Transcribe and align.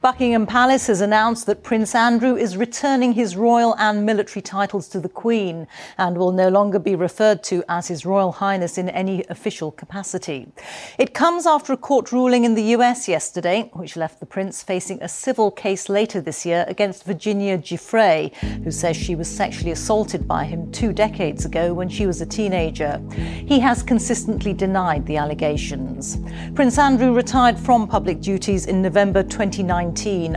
Buckingham 0.00 0.46
Palace 0.46 0.86
has 0.86 1.00
announced 1.00 1.46
that 1.46 1.64
Prince 1.64 1.92
Andrew 1.92 2.36
is 2.36 2.56
returning 2.56 3.14
his 3.14 3.34
royal 3.34 3.74
and 3.80 4.06
military 4.06 4.40
titles 4.40 4.86
to 4.90 5.00
the 5.00 5.08
Queen 5.08 5.66
and 5.98 6.16
will 6.16 6.30
no 6.30 6.48
longer 6.48 6.78
be 6.78 6.94
referred 6.94 7.42
to 7.42 7.64
as 7.68 7.88
His 7.88 8.06
Royal 8.06 8.30
Highness 8.30 8.78
in 8.78 8.88
any 8.90 9.24
official 9.28 9.72
capacity. 9.72 10.46
It 10.98 11.14
comes 11.14 11.48
after 11.48 11.72
a 11.72 11.76
court 11.76 12.12
ruling 12.12 12.44
in 12.44 12.54
the 12.54 12.62
US 12.76 13.08
yesterday, 13.08 13.70
which 13.72 13.96
left 13.96 14.20
the 14.20 14.26
Prince 14.26 14.62
facing 14.62 15.02
a 15.02 15.08
civil 15.08 15.50
case 15.50 15.88
later 15.88 16.20
this 16.20 16.46
year 16.46 16.64
against 16.68 17.02
Virginia 17.02 17.58
Giuffre, 17.58 18.32
who 18.62 18.70
says 18.70 18.96
she 18.96 19.16
was 19.16 19.28
sexually 19.28 19.72
assaulted 19.72 20.28
by 20.28 20.44
him 20.44 20.70
two 20.70 20.92
decades 20.92 21.44
ago 21.44 21.74
when 21.74 21.88
she 21.88 22.06
was 22.06 22.20
a 22.20 22.26
teenager. 22.26 23.02
He 23.10 23.58
has 23.58 23.82
consistently 23.82 24.52
denied 24.52 25.06
the 25.06 25.16
allegations. 25.16 26.18
Prince 26.54 26.78
Andrew 26.78 27.12
retired 27.12 27.58
from 27.58 27.88
public 27.88 28.20
duties 28.20 28.66
in 28.66 28.80
November 28.80 29.24
2019 29.24 29.87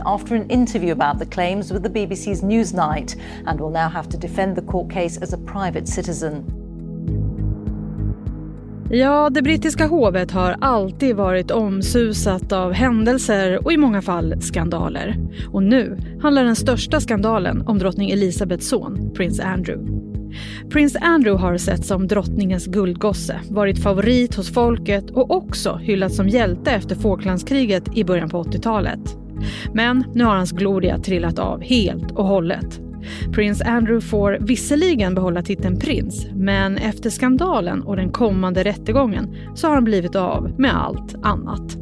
after 0.04 0.36
an 0.36 0.50
interview 0.50 0.92
about 0.92 1.18
the 1.18 1.26
claims 1.26 1.72
with 1.72 1.82
the 1.82 1.88
BBC's 1.88 2.42
Newsnight 2.42 3.16
and 3.46 3.60
will 3.60 3.70
now 3.70 3.88
have 3.88 4.08
to 4.08 4.18
defend 4.18 4.56
the 4.56 4.62
court 4.62 4.92
case 4.92 5.22
as 5.22 5.32
a 5.32 5.38
private 5.38 5.86
citizen. 5.86 6.44
Ja, 8.94 9.30
det 9.30 9.42
brittiska 9.42 9.86
hovet 9.86 10.30
har 10.30 10.56
alltid 10.60 11.16
varit 11.16 11.50
omsusat 11.50 12.52
av 12.52 12.72
händelser 12.72 13.64
och 13.64 13.72
i 13.72 13.76
många 13.76 14.02
fall 14.02 14.40
skandaler. 14.40 15.16
Och 15.52 15.62
nu 15.62 15.98
handlar 16.22 16.44
den 16.44 16.56
största 16.56 17.00
skandalen 17.00 17.62
om 17.66 17.78
drottning 17.78 18.10
Elizabeths 18.10 18.68
son, 18.68 19.10
prins 19.14 19.40
Andrew. 19.40 20.02
Prins 20.70 20.96
Andrew 21.00 21.46
har 21.46 21.56
setts 21.56 21.88
som 21.88 22.08
drottningens 22.08 22.66
guldgosse, 22.66 23.40
varit 23.50 23.82
favorit 23.82 24.34
hos 24.34 24.52
folket 24.52 25.10
och 25.10 25.30
också 25.30 25.76
hyllats 25.76 26.16
som 26.16 26.28
hjälte 26.28 26.70
efter 26.70 26.94
Falklandskriget 26.94 27.96
i 27.96 28.04
början 28.04 28.28
på 28.28 28.42
80-talet. 28.42 29.21
Men 29.74 30.04
nu 30.14 30.24
har 30.24 30.36
hans 30.36 30.52
gloria 30.52 30.98
trillat 30.98 31.38
av 31.38 31.62
helt 31.62 32.10
och 32.12 32.26
hållet. 32.26 32.80
Prins 33.32 33.62
Andrew 33.62 34.00
får 34.00 34.38
visserligen 34.40 35.14
behålla 35.14 35.42
titeln 35.42 35.78
prins, 35.78 36.26
men 36.34 36.76
efter 36.76 37.10
skandalen 37.10 37.82
och 37.82 37.96
den 37.96 38.12
kommande 38.12 38.62
rättegången 38.62 39.34
så 39.54 39.66
har 39.66 39.74
han 39.74 39.84
blivit 39.84 40.16
av 40.16 40.54
med 40.58 40.76
allt 40.76 41.14
annat. 41.22 41.76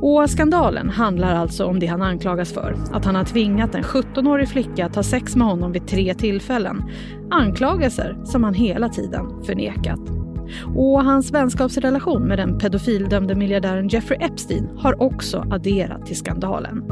Och 0.00 0.30
skandalen 0.30 0.90
handlar 0.90 1.34
alltså 1.34 1.64
om 1.64 1.80
det 1.80 1.86
han 1.86 2.02
anklagas 2.02 2.52
för. 2.52 2.76
Att 2.92 3.04
han 3.04 3.14
har 3.14 3.24
tvingat 3.24 3.74
en 3.74 3.82
17-årig 3.82 4.48
flicka 4.48 4.86
att 4.86 4.96
ha 4.96 5.02
sex 5.02 5.36
med 5.36 5.46
honom 5.46 5.72
vid 5.72 5.86
tre 5.88 6.14
tillfällen. 6.14 6.82
Anklagelser 7.30 8.16
som 8.24 8.44
han 8.44 8.54
hela 8.54 8.88
tiden 8.88 9.44
förnekat. 9.46 10.25
Och 10.76 11.04
hans 11.04 11.30
vänskapsrelation 11.30 12.22
med 12.22 12.38
den 12.38 12.58
pedofildömde 12.58 13.34
miljardären 13.34 13.88
Jeffrey 13.88 14.18
Epstein 14.22 14.68
har 14.76 15.02
också 15.02 15.46
adderat 15.50 16.06
till 16.06 16.16
skandalen. 16.16 16.82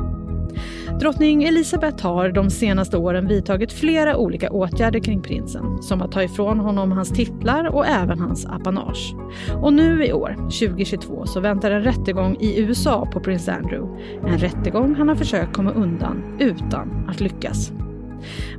Drottning 1.00 1.44
Elizabeth 1.44 2.06
har 2.06 2.28
de 2.28 2.50
senaste 2.50 2.96
åren 2.96 3.28
vidtagit 3.28 3.72
flera 3.72 4.16
olika 4.16 4.50
åtgärder 4.50 4.98
kring 4.98 5.22
prinsen, 5.22 5.82
som 5.82 6.02
att 6.02 6.12
ta 6.12 6.22
ifrån 6.22 6.60
honom 6.60 6.92
hans 6.92 7.10
titlar 7.10 7.64
och 7.64 7.86
även 7.86 8.20
hans 8.20 8.46
apanage. 8.46 9.14
Och 9.62 9.72
nu 9.72 10.06
i 10.06 10.12
år, 10.12 10.36
2022, 10.36 11.26
så 11.26 11.40
väntar 11.40 11.70
en 11.70 11.82
rättegång 11.82 12.36
i 12.40 12.60
USA 12.60 13.08
på 13.12 13.20
prins 13.20 13.48
Andrew. 13.48 14.04
En 14.26 14.38
rättegång 14.38 14.94
han 14.94 15.08
har 15.08 15.16
försökt 15.16 15.52
komma 15.52 15.70
undan 15.70 16.36
utan 16.40 17.06
att 17.08 17.20
lyckas. 17.20 17.72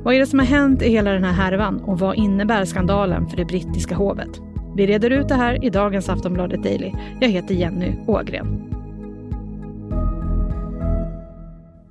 Vad 0.02 0.14
är 0.14 0.20
det 0.20 0.26
som 0.26 0.38
har 0.38 0.46
hänt 0.46 0.82
i 0.82 0.88
hela 0.88 1.10
den 1.10 1.24
här 1.24 1.32
härvan 1.32 1.80
och 1.80 1.98
vad 1.98 2.16
innebär 2.16 2.64
skandalen 2.64 3.28
för 3.28 3.36
det 3.36 3.44
brittiska 3.44 3.94
hovet? 3.94 4.40
Vi 4.76 4.86
reder 4.86 5.10
ut 5.10 5.28
det 5.28 5.34
här 5.34 5.64
i 5.64 5.70
dagens 5.70 6.08
Aftonbladet 6.08 6.62
Daily. 6.62 6.92
Jag 7.20 7.28
heter 7.28 7.54
Jenny 7.54 7.94
Ågren. 8.06 8.72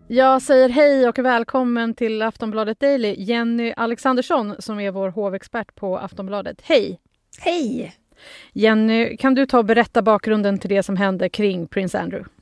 Jag 0.08 0.42
säger 0.42 0.70
hej 0.70 1.08
och 1.10 1.20
välkommen 1.20 1.94
till 1.94 2.22
Aftonbladet 2.22 2.80
Daily. 2.80 3.16
Jenny 3.18 3.74
Alexandersson 3.78 4.56
som 4.60 4.80
är 4.80 4.92
vår 4.92 5.10
hovexpert 5.10 5.76
på 5.76 5.98
Aftonbladet. 5.98 6.62
Hej! 6.64 7.00
Hej! 7.40 7.96
Jenny, 8.54 9.18
kan 9.18 9.36
du 9.36 9.46
ta 9.46 9.58
och 9.58 9.66
berätta 9.66 10.02
bakgrunden 10.02 10.60
till 10.60 10.70
det 10.70 10.84
som 10.84 10.98
hände 10.98 11.30
kring 11.30 11.68
prins 11.68 11.96
Andrew? 11.96 12.35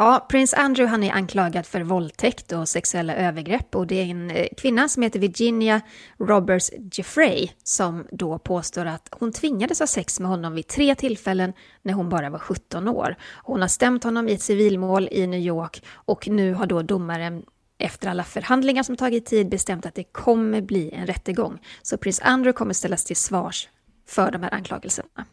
Ja, 0.00 0.26
prins 0.28 0.54
Andrew 0.54 0.90
han 0.90 1.02
är 1.02 1.12
anklagad 1.12 1.66
för 1.66 1.80
våldtäkt 1.80 2.52
och 2.52 2.68
sexuella 2.68 3.14
övergrepp 3.14 3.74
och 3.74 3.86
det 3.86 4.00
är 4.00 4.04
en 4.04 4.30
eh, 4.30 4.46
kvinna 4.56 4.88
som 4.88 5.02
heter 5.02 5.20
Virginia 5.20 5.80
Roberts 6.18 6.70
Jeffrey 6.92 7.50
som 7.62 8.06
då 8.12 8.38
påstår 8.38 8.86
att 8.86 9.08
hon 9.10 9.32
tvingades 9.32 9.80
ha 9.80 9.86
sex 9.86 10.20
med 10.20 10.30
honom 10.30 10.54
vid 10.54 10.66
tre 10.66 10.94
tillfällen 10.94 11.52
när 11.82 11.92
hon 11.92 12.08
bara 12.08 12.30
var 12.30 12.38
17 12.38 12.88
år. 12.88 13.16
Hon 13.42 13.60
har 13.60 13.68
stämt 13.68 14.04
honom 14.04 14.28
i 14.28 14.32
ett 14.32 14.42
civilmål 14.42 15.08
i 15.12 15.26
New 15.26 15.40
York 15.40 15.82
och 15.94 16.28
nu 16.28 16.54
har 16.54 16.66
då 16.66 16.82
domaren 16.82 17.42
efter 17.78 18.08
alla 18.08 18.24
förhandlingar 18.24 18.82
som 18.82 18.96
tagit 18.96 19.26
tid 19.26 19.48
bestämt 19.48 19.86
att 19.86 19.94
det 19.94 20.04
kommer 20.04 20.60
bli 20.60 20.90
en 20.92 21.06
rättegång. 21.06 21.58
Så 21.82 21.96
prins 21.96 22.20
Andrew 22.20 22.52
kommer 22.58 22.74
ställas 22.74 23.04
till 23.04 23.16
svars 23.16 23.68
för 24.08 24.30
de 24.30 24.42
här 24.42 24.54
anklagelserna. 24.54 25.26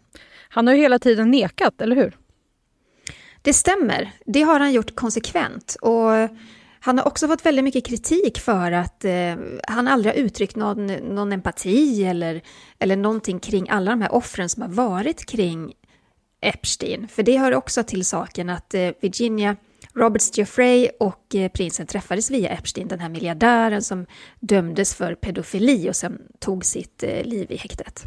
Han 0.50 0.68
har 0.68 0.74
ju 0.74 0.82
hela 0.82 1.00
tiden 1.00 1.32
nekat, 1.32 1.82
eller 1.82 1.96
hur? 1.96 2.18
Det 3.42 3.54
stämmer. 3.54 4.12
Det 4.26 4.42
har 4.42 4.60
han 4.60 4.74
gjort 4.74 4.96
konsekvent. 4.96 5.78
Och 5.82 6.12
han 6.80 6.98
har 6.98 7.08
också 7.08 7.28
fått 7.28 7.46
väldigt 7.46 7.64
mycket 7.64 7.86
kritik 7.86 8.40
för 8.40 8.72
att 8.72 9.06
eh, 9.06 9.36
han 9.68 9.88
aldrig 9.88 10.14
har 10.14 10.20
uttryckt 10.20 10.56
någon, 10.56 10.88
någon 10.88 11.32
empati 11.32 12.04
eller, 12.04 12.42
eller 12.80 12.96
någonting 12.96 13.40
kring 13.40 13.70
alla 13.70 13.92
de 13.92 14.02
här 14.02 14.14
offren 14.14 14.50
som 14.50 14.62
har 14.62 14.70
varit 14.70 15.26
kring 15.26 15.74
Epstein. 16.42 17.08
För 17.08 17.24
det 17.24 17.38
hör 17.38 17.54
också 17.54 17.84
till 17.84 18.06
saken 18.06 18.50
att 18.50 18.74
eh, 18.74 18.90
Virginia 19.02 19.56
Roberts 19.94 20.38
Jeffrey 20.38 20.90
och 21.00 21.36
eh, 21.36 21.52
prinsen 21.52 21.88
träffades 21.88 22.32
via 22.32 22.50
Epstein, 22.50 22.88
den 22.88 23.00
här 23.00 23.10
miljardären 23.10 23.82
som 23.82 24.06
dömdes 24.40 24.96
för 24.96 25.16
pedofili 25.16 25.90
och 25.90 25.96
sen 25.96 26.22
tog 26.40 26.66
sitt 26.66 27.04
eh, 27.04 27.24
liv 27.24 27.52
i 27.52 27.58
häktet. 27.58 28.06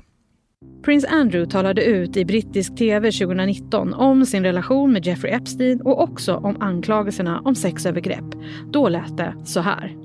Prins 0.82 1.04
Andrew 1.04 1.46
talade 1.46 1.84
ut 1.84 2.16
i 2.16 2.24
brittisk 2.24 2.76
tv 2.76 3.12
2019 3.12 3.94
om 3.94 4.26
sin 4.26 4.44
relation 4.44 4.92
med 4.92 5.06
Jeffrey 5.06 5.32
Epstein 5.32 5.80
och 5.80 6.02
också 6.02 6.36
om 6.36 6.56
anklagelserna 6.60 7.40
om 7.44 7.54
sexövergrepp. 7.54 8.24
Då 8.72 8.88
lät 8.88 9.16
det 9.16 9.34
så 9.44 9.60
här. 9.60 9.96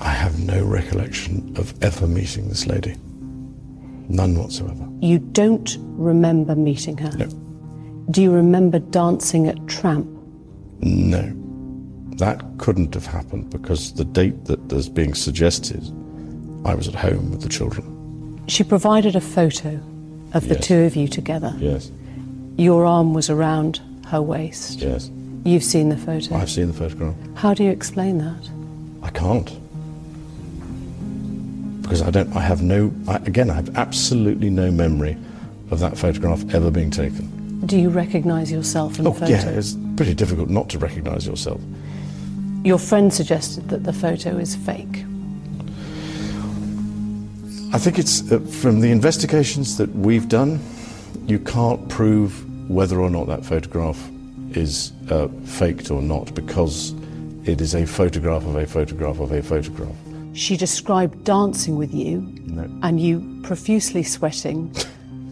I 0.00 0.22
have 0.22 0.38
no 0.38 0.72
recollection 0.72 1.56
of 1.58 1.74
ever 1.80 2.06
meeting 2.06 2.48
this 2.48 2.66
lady. 2.66 2.94
None 4.08 4.38
whatsoever. 4.38 4.88
You 5.02 5.18
don't 5.32 5.78
remember 5.98 6.54
meeting 6.54 6.98
her? 6.98 7.18
No. 7.18 7.24
Do 8.08 8.22
you 8.22 8.36
remember 8.36 8.78
dancing 8.78 9.48
at 9.48 9.68
Tramp? 9.68 10.06
No. 10.80 11.22
That 12.18 12.42
couldn't 12.58 12.94
have 12.94 13.06
happened 13.06 13.50
because 13.50 13.94
the 13.94 14.04
date 14.04 14.44
that 14.44 14.72
is 14.72 14.88
being 14.88 15.14
suggested, 15.14 15.82
I 16.64 16.74
was 16.74 16.88
at 16.88 16.94
home 16.94 17.30
with 17.30 17.42
the 17.42 17.48
children. 17.48 17.93
She 18.46 18.62
provided 18.64 19.16
a 19.16 19.20
photo 19.20 19.80
of 20.32 20.48
the 20.48 20.54
Yes. 20.54 20.66
two 20.66 20.80
of 20.80 20.96
you 20.96 21.08
together. 21.08 21.54
Yes, 21.58 21.90
Your 22.56 22.84
arm 22.84 23.14
was 23.14 23.30
around 23.30 23.80
her 24.08 24.20
waist. 24.22 24.80
yes. 24.80 25.10
You've 25.44 25.64
seen 25.64 25.88
the 25.88 25.96
photo. 25.96 26.34
I've 26.36 26.50
seen 26.50 26.68
the 26.68 26.72
photograph. 26.72 27.14
How 27.34 27.52
do 27.54 27.64
you 27.64 27.70
explain 27.70 28.18
that? 28.18 28.48
I 29.02 29.10
can't. 29.10 29.50
Because 31.82 32.00
I 32.00 32.10
don't, 32.10 32.34
I 32.34 32.40
have 32.40 32.62
no, 32.62 32.92
I, 33.08 33.16
again, 33.16 33.50
I 33.50 33.54
have 33.54 33.76
absolutely 33.76 34.48
no 34.50 34.70
memory 34.70 35.16
of 35.70 35.80
that 35.80 35.98
photograph 35.98 36.42
ever 36.54 36.70
being 36.70 36.90
taken. 36.90 37.60
Do 37.66 37.78
you 37.78 37.90
recognise 37.90 38.50
yourself 38.50 38.98
in 38.98 39.04
the 39.04 39.10
Oh, 39.10 39.14
photo? 39.14 39.32
yeah, 39.32 39.44
it's 39.48 39.76
pretty 39.96 40.14
difficult 40.14 40.48
not 40.48 40.68
to 40.70 40.78
recognise 40.78 41.26
yourself. 41.26 41.60
Your 42.62 42.78
friend 42.78 43.12
suggested 43.12 43.68
that 43.68 43.84
the 43.84 43.92
photo 43.92 44.38
is 44.38 44.54
fake. 44.56 45.04
I 47.74 47.78
think 47.78 47.98
it's 47.98 48.30
uh, 48.30 48.38
from 48.38 48.80
the 48.80 48.90
investigations 48.92 49.76
that 49.78 49.90
we've 49.96 50.28
done, 50.28 50.60
you 51.26 51.40
can't 51.40 51.88
prove 51.88 52.30
whether 52.70 53.00
or 53.00 53.10
not 53.10 53.26
that 53.26 53.44
photograph 53.44 53.98
is 54.52 54.92
uh, 55.10 55.26
faked 55.44 55.90
or 55.90 56.00
not 56.00 56.32
because 56.34 56.94
it 57.44 57.60
is 57.60 57.74
a 57.74 57.84
photograph 57.84 58.44
of 58.46 58.54
a 58.54 58.66
photograph 58.66 59.18
of 59.18 59.32
a 59.32 59.42
photograph. 59.42 59.92
She 60.34 60.56
described 60.56 61.24
dancing 61.24 61.74
with 61.76 61.92
you 61.92 62.20
No. 62.46 62.62
and 62.84 63.00
you 63.00 63.40
profusely 63.42 64.04
sweating, 64.04 64.72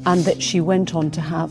and 0.05 0.25
that 0.25 0.43
she 0.43 0.61
went 0.61 0.97
on 0.97 1.13
to 1.13 1.21
have 1.21 1.51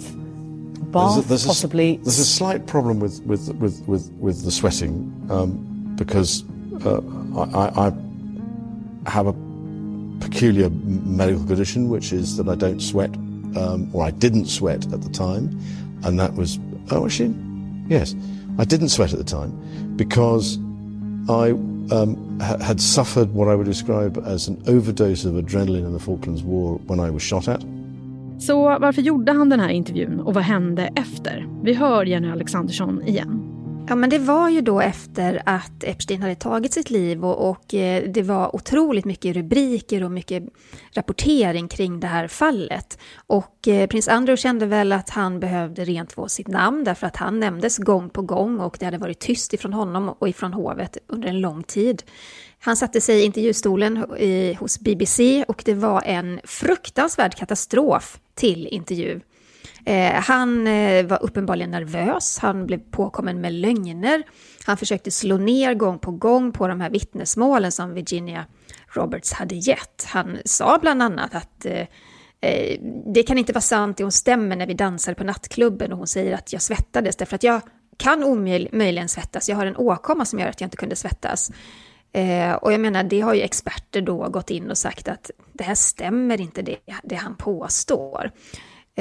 bath, 0.91 1.15
There's 1.15 1.25
a- 1.25 1.27
there's 1.29 1.43
a 1.45 1.47
possibly. 1.47 1.97
there's 2.03 2.19
a 2.19 2.25
slight 2.25 2.67
problem 2.67 2.99
with 2.99 3.21
with 3.23 3.47
with 3.55 3.81
with, 3.87 4.11
with 4.19 4.43
the 4.43 4.51
sweating 4.51 4.93
um, 5.29 5.51
because 5.95 6.43
uh, 6.85 6.99
I, 7.37 7.87
I, 7.87 7.93
I 9.05 9.09
have 9.09 9.27
a 9.27 9.33
peculiar 10.21 10.69
medical 10.69 11.43
condition, 11.45 11.89
which 11.89 12.13
is 12.13 12.37
that 12.37 12.47
I 12.47 12.55
don't 12.55 12.79
sweat, 12.81 13.13
um, 13.57 13.89
or 13.93 14.05
I 14.07 14.11
didn't 14.11 14.45
sweat 14.45 14.91
at 14.93 15.01
the 15.01 15.09
time, 15.09 15.59
and 16.03 16.19
that 16.19 16.35
was 16.35 16.59
oh 16.91 17.05
actually, 17.05 17.33
yes, 17.87 18.15
I 18.57 18.65
didn't 18.65 18.89
sweat 18.89 19.13
at 19.13 19.19
the 19.19 19.25
time 19.25 19.51
because 19.95 20.57
I 21.29 21.51
um, 21.91 22.39
ha- 22.41 22.57
had 22.57 22.79
suffered 22.81 23.33
what 23.33 23.47
I 23.47 23.55
would 23.55 23.67
describe 23.67 24.17
as 24.25 24.47
an 24.47 24.57
overdose 24.67 25.25
of 25.25 25.33
adrenaline 25.33 25.85
in 25.85 25.93
the 25.93 25.99
Falklands 25.99 26.43
War 26.43 26.79
when 26.87 26.99
I 26.99 27.09
was 27.09 27.21
shot 27.23 27.47
at. 27.47 27.65
Så 28.39 28.79
varför 28.79 29.01
gjorde 29.01 29.31
han 29.31 29.49
den 29.49 29.59
här 29.59 29.69
intervjun 29.69 30.19
och 30.19 30.33
vad 30.33 30.43
hände 30.43 30.89
efter? 30.95 31.47
Vi 31.63 31.73
hör 31.73 32.05
Jenny 32.05 32.31
Alexandersson 32.31 33.01
igen. 33.03 33.40
Ja, 33.87 33.95
men 33.95 34.09
det 34.09 34.19
var 34.19 34.49
ju 34.49 34.61
då 34.61 34.81
efter 34.81 35.41
att 35.45 35.83
Epstein 35.83 36.21
hade 36.21 36.35
tagit 36.35 36.73
sitt 36.73 36.89
liv 36.89 37.25
och, 37.25 37.49
och, 37.49 37.73
eh, 37.73 38.03
det 38.09 38.21
var 38.21 38.55
otroligt 38.55 39.05
mycket 39.05 39.35
rubriker 39.35 40.03
och 40.03 40.11
mycket 40.11 40.43
rapportering 40.93 41.67
kring 41.67 41.99
det 41.99 42.07
här 42.07 42.27
fallet. 42.27 42.99
Och 43.27 43.67
eh, 43.67 43.87
prins 43.87 44.07
Andrew 44.07 44.41
kände 44.41 44.65
väl 44.65 44.91
att 44.91 45.09
han 45.09 45.39
behövde 45.39 45.85
rentvå 45.85 46.27
sitt 46.27 46.47
namn 46.47 46.83
därför 46.83 47.07
att 47.07 47.17
han 47.17 47.39
nämndes 47.39 47.77
gång 47.77 48.09
på 48.09 48.21
gång 48.21 48.59
och 48.59 48.77
det 48.79 48.85
hade 48.85 48.97
varit 48.97 49.19
tyst 49.19 49.53
ifrån 49.53 49.73
honom 49.73 50.09
och 50.09 50.29
ifrån 50.29 50.53
hovet 50.53 50.97
under 51.07 51.29
en 51.29 51.41
lång 51.41 51.63
tid. 51.63 52.03
Han 52.59 52.77
satte 52.77 53.01
sig 53.01 53.19
i 53.19 53.25
intervjustolen 53.25 54.05
i, 54.17 54.57
hos 54.59 54.79
BBC 54.79 55.45
och 55.47 55.61
det 55.65 55.73
var 55.73 56.01
en 56.05 56.39
fruktansvärd 56.43 57.35
katastrof 57.35 58.19
till 58.35 58.67
intervju. 58.67 59.19
Eh, 59.85 60.13
han 60.13 60.67
eh, 60.67 61.05
var 61.05 61.23
uppenbarligen 61.23 61.71
nervös, 61.71 62.39
han 62.41 62.65
blev 62.65 62.77
påkommen 62.77 63.41
med 63.41 63.53
lögner. 63.53 64.23
Han 64.65 64.77
försökte 64.77 65.11
slå 65.11 65.37
ner 65.37 65.73
gång 65.73 65.99
på 65.99 66.11
gång 66.11 66.51
på 66.51 66.67
de 66.67 66.81
här 66.81 66.89
vittnesmålen 66.89 67.71
som 67.71 67.93
Virginia 67.93 68.45
Roberts 68.87 69.33
hade 69.33 69.55
gett. 69.55 70.05
Han 70.07 70.37
sa 70.45 70.77
bland 70.81 71.03
annat 71.03 71.35
att 71.35 71.65
eh, 71.65 71.85
eh 72.41 72.79
det 73.13 73.23
kan 73.23 73.37
inte 73.37 73.53
vara 73.53 73.61
sant, 73.61 73.97
det 73.97 74.03
hon 74.03 74.11
stämmer 74.11 74.55
när 74.55 74.67
vi 74.67 74.73
dansar 74.73 75.13
på 75.13 75.23
nattklubben 75.23 75.91
och 75.91 75.97
hon 75.97 76.07
säger 76.07 76.33
att 76.33 76.53
jag 76.53 76.61
svettades 76.61 77.15
därför 77.15 77.35
att 77.35 77.43
jag 77.43 77.61
kan 77.97 78.23
omöjligen 78.23 79.09
svettas, 79.09 79.49
jag 79.49 79.55
har 79.55 79.65
en 79.65 79.77
åkomma 79.77 80.25
som 80.25 80.39
gör 80.39 80.47
att 80.47 80.61
jag 80.61 80.65
inte 80.65 80.77
kunde 80.77 80.95
svettas. 80.95 81.51
Eh, 82.13 82.53
och 82.53 82.73
jag 82.73 82.81
menar, 82.81 83.03
det 83.03 83.21
har 83.21 83.33
ju 83.33 83.41
experter 83.41 84.01
då 84.01 84.29
gått 84.29 84.49
in 84.49 84.71
och 84.71 84.77
sagt 84.77 85.07
att 85.07 85.31
det 85.53 85.63
här 85.63 85.75
stämmer 85.75 86.41
inte 86.41 86.61
det, 86.61 86.77
det 87.03 87.15
han 87.15 87.35
påstår. 87.35 88.31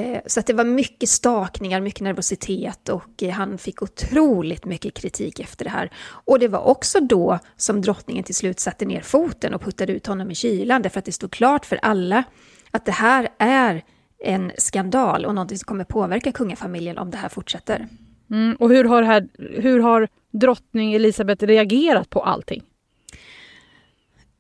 Eh, 0.00 0.20
så 0.26 0.40
att 0.40 0.46
det 0.46 0.52
var 0.52 0.64
mycket 0.64 1.08
stakningar, 1.08 1.80
mycket 1.80 2.00
nervositet 2.00 2.88
och 2.88 3.22
eh, 3.22 3.30
han 3.30 3.58
fick 3.58 3.82
otroligt 3.82 4.64
mycket 4.64 4.94
kritik 4.94 5.40
efter 5.40 5.64
det 5.64 5.70
här. 5.70 5.90
Och 6.06 6.38
det 6.38 6.48
var 6.48 6.60
också 6.60 7.00
då 7.00 7.38
som 7.56 7.82
drottningen 7.82 8.24
till 8.24 8.34
slut 8.34 8.60
satte 8.60 8.84
ner 8.84 9.00
foten 9.00 9.54
och 9.54 9.62
puttade 9.62 9.92
ut 9.92 10.06
honom 10.06 10.30
i 10.30 10.34
kylan, 10.34 10.82
därför 10.82 10.98
att 10.98 11.04
det 11.04 11.12
stod 11.12 11.30
klart 11.30 11.66
för 11.66 11.78
alla 11.82 12.24
att 12.70 12.86
det 12.86 12.92
här 12.92 13.28
är 13.38 13.82
en 14.24 14.52
skandal 14.58 15.24
och 15.24 15.34
någonting 15.34 15.58
som 15.58 15.66
kommer 15.66 15.84
påverka 15.84 16.32
kungafamiljen 16.32 16.98
om 16.98 17.10
det 17.10 17.16
här 17.16 17.28
fortsätter. 17.28 17.88
Mm, 18.30 18.56
och 18.56 18.68
hur 18.68 18.84
har, 18.84 19.02
här, 19.02 19.28
hur 19.38 19.80
har 19.80 20.08
drottning 20.32 20.94
Elisabeth 20.94 21.44
reagerat 21.44 22.10
på 22.10 22.22
allting? 22.22 22.62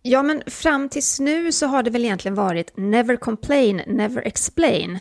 Ja, 0.02 0.22
men 0.22 0.42
fram 0.46 0.88
tills 0.88 1.20
nu 1.20 1.52
så 1.52 1.66
har 1.66 1.82
det 1.82 1.90
väl 1.90 2.04
egentligen 2.04 2.34
varit 2.34 2.76
never 2.76 3.16
complain, 3.16 3.82
never 3.86 4.22
explain 4.22 4.98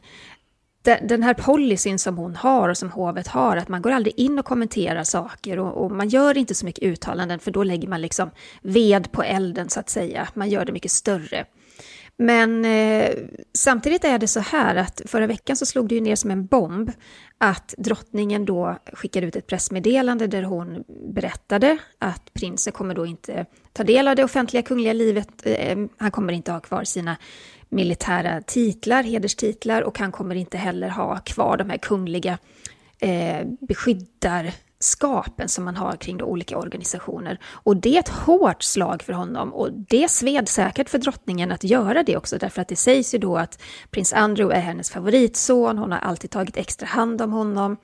den 0.97 1.24
här 1.24 1.33
policyn 1.33 2.00
som 2.00 2.18
hon 2.18 2.36
har 2.36 2.69
och 2.69 2.77
som 2.77 2.91
hovet 2.91 3.27
har, 3.27 3.57
att 3.57 3.68
man 3.68 3.81
går 3.81 3.91
aldrig 3.91 4.19
in 4.19 4.39
och 4.39 4.45
kommenterar 4.45 5.03
saker 5.03 5.59
och, 5.59 5.83
och, 5.83 5.91
man 5.91 6.09
gör 6.09 6.38
inte 6.38 6.56
så 6.56 6.65
mycket 6.65 6.83
uttalanden 6.83 7.39
för 7.39 7.51
då 7.51 7.63
lägger 7.63 7.88
man 7.88 8.01
liksom 8.01 8.31
ved 8.62 9.12
på 9.12 9.24
elden 9.24 9.69
så 9.69 9.80
att 9.80 9.89
säga. 9.89 10.27
Man 10.33 10.50
gör 10.50 10.65
det 10.65 10.71
mycket 10.71 10.91
större. 10.91 11.45
Men 12.21 12.65
eh, 12.65 13.12
samtidigt 13.53 14.06
är 14.06 14.19
det 14.19 14.27
så 14.27 14.39
här 14.39 14.75
att 14.75 15.01
förra 15.06 15.27
veckan 15.27 15.56
så 15.56 15.65
slog 15.65 15.88
det 15.88 15.95
ju 15.95 16.01
ner 16.01 16.15
som 16.15 16.31
en 16.31 16.45
bomb 16.45 16.92
att 17.38 17.74
drottningen 17.77 18.45
då 18.45 18.77
skickade 18.94 19.27
ut 19.27 19.35
ett 19.35 19.47
pressmeddelande 19.47 20.27
där 20.27 20.44
hon 20.44 20.83
berättade 21.13 21.77
att 22.00 22.33
prinsen 22.33 22.74
kommer 22.74 22.95
då 22.95 23.06
inte 23.06 23.45
ta 23.74 23.83
del 23.83 24.07
av 24.07 24.15
det 24.15 24.24
offentliga 24.24 24.63
kungliga 24.63 24.94
livet. 24.94 25.30
Eh, 25.44 25.77
han 25.97 26.12
kommer 26.12 26.33
inte 26.33 26.51
ha 26.51 26.59
kvar 26.59 26.83
sina 26.83 27.18
militära 27.69 28.42
titlar, 28.42 29.04
hederstitlar 29.04 29.81
och 29.81 30.00
han 30.00 30.12
kommer 30.12 30.36
inte 30.36 30.57
heller 30.57 30.89
ha 30.89 31.18
kvar 31.18 31.57
de 31.57 31.69
här 31.69 31.77
kungliga 31.77 32.38
eh, 33.00 33.48
beskyddarskapen 33.60 35.50
som 35.50 35.63
man 35.66 35.75
har 35.75 35.95
kring 35.95 36.24
olika 36.24 36.57
organisationer. 36.57 37.39
Och 37.45 37.77
det 37.77 37.95
är 37.95 38.00
ett 38.00 38.10
hårt 38.10 38.63
slag 38.63 39.04
för 39.04 39.13
honom 39.13 39.54
och 39.54 39.71
det 39.71 40.12
sved 40.12 40.50
säkert 40.50 40.89
för 40.89 40.98
drottningen 40.98 41.51
att 41.51 41.63
göra 41.63 42.04
det 42.04 42.18
också 42.18 42.38
därför 42.38 42.62
att 42.62 42.68
det 42.68 42.75
sägs 42.75 43.13
ju 43.13 43.18
då 43.18 43.38
att 43.38 43.62
prins 43.92 44.13
Andrew 44.13 44.57
är 44.57 44.62
hennes 44.62 44.89
favoritson, 44.89 45.77
hon 45.77 45.92
har 45.92 46.00
alltid 46.00 46.31
tagit 46.31 46.57
extra 46.57 46.88
hand 46.88 47.21
om 47.21 47.31
honom. 47.33 47.77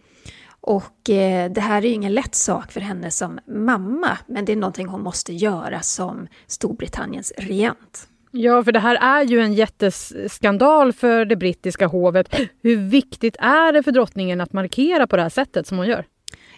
Och 0.68 1.10
eh, 1.10 1.52
det 1.52 1.62
här 1.62 1.78
är 1.78 1.88
ju 1.88 1.94
ingen 1.94 2.14
lätt 2.14 2.36
sak 2.36 2.72
för 2.72 2.82
henne 2.82 3.12
som 3.12 3.40
mamma, 3.48 4.18
men 4.28 4.46
det 4.46 4.52
är 4.52 4.56
någonting 4.56 4.88
hon 4.88 5.04
måste 5.04 5.34
göra 5.34 5.82
som 5.82 6.28
Storbritanniens 6.48 7.34
regent. 7.38 8.08
Ja, 8.38 8.64
för 8.64 8.72
det 8.72 8.80
här 8.80 8.96
är 8.96 9.24
ju 9.24 9.40
en 9.40 9.54
jätteskandal 9.54 10.94
för 10.94 11.26
det 11.26 11.36
brittiska 11.36 11.88
hovet. 11.88 12.36
Hur 12.64 12.78
viktigt 12.78 13.36
är 13.40 13.74
det 13.74 13.84
för 13.84 13.92
drottningen 13.92 14.42
att 14.42 14.54
markera 14.54 15.08
på 15.08 15.16
det 15.16 15.22
här 15.22 15.30
sättet 15.30 15.68
som 15.68 15.78
hon 15.78 15.88
gör? 15.88 16.06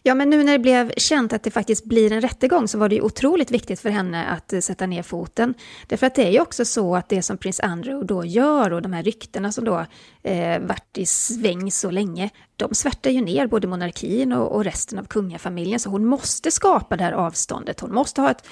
Ja, 0.03 0.15
men 0.15 0.29
nu 0.29 0.43
när 0.43 0.51
det 0.51 0.59
blev 0.59 0.91
känt 0.97 1.33
att 1.33 1.43
det 1.43 1.51
faktiskt 1.51 1.85
blir 1.85 2.11
en 2.11 2.21
rättegång 2.21 2.67
så 2.67 2.77
var 2.77 2.89
det 2.89 2.95
ju 2.95 3.01
otroligt 3.01 3.51
viktigt 3.51 3.79
för 3.79 3.89
henne 3.89 4.25
att 4.25 4.53
eh, 4.53 4.59
sätta 4.59 4.85
ner 4.85 5.03
foten. 5.03 5.53
Därför 5.87 6.07
att 6.07 6.15
det 6.15 6.25
är 6.27 6.31
ju 6.31 6.39
också 6.39 6.65
så 6.65 6.95
att 6.95 7.09
det 7.09 7.21
som 7.21 7.37
prins 7.37 7.59
Andrew 7.59 8.07
då 8.07 8.25
gör 8.25 8.73
och 8.73 8.81
de 8.81 8.93
här 8.93 9.03
ryktena 9.03 9.51
som 9.51 9.65
då 9.65 9.85
eh, 10.23 10.59
varit 10.59 10.97
i 10.97 11.05
sväng 11.05 11.71
så 11.71 11.91
länge, 11.91 12.29
de 12.55 12.73
svärtar 12.73 13.11
ju 13.11 13.21
ner 13.21 13.47
både 13.47 13.67
monarkin 13.67 14.33
och, 14.33 14.55
och 14.55 14.63
resten 14.63 14.99
av 14.99 15.03
kungafamiljen. 15.03 15.79
Så 15.79 15.89
hon 15.89 16.05
måste 16.05 16.51
skapa 16.51 16.97
det 16.97 17.03
här 17.03 17.11
avståndet. 17.11 17.79
Hon 17.79 17.93
måste 17.93 18.21
ha 18.21 18.31
ett 18.31 18.47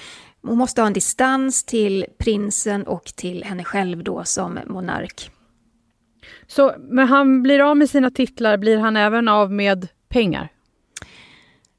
hon 0.48 0.58
måste 0.58 0.80
ha 0.80 0.86
en 0.86 0.92
distans 0.92 1.64
till 1.64 2.06
prinsen 2.18 2.86
och 2.86 3.04
till 3.04 3.44
henne 3.44 3.64
själv 3.64 4.04
då 4.04 4.24
som 4.24 4.58
monark. 4.66 5.30
Så 6.46 6.74
men 6.78 7.08
han 7.08 7.42
blir 7.42 7.60
av 7.60 7.76
med 7.76 7.90
sina 7.90 8.10
titlar, 8.10 8.56
blir 8.56 8.78
han 8.78 8.96
även 8.96 9.28
av 9.28 9.52
med 9.52 9.88
pengar? 10.08 10.48